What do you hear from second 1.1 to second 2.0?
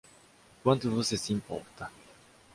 se importa?